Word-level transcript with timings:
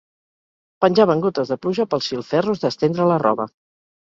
Penjaven 0.85 1.21
gotes 1.25 1.51
de 1.53 1.57
pluja 1.65 1.87
pels 1.91 2.09
filferros 2.15 2.65
d'estrendre 2.65 3.09
la 3.13 3.21
roba. 3.27 3.51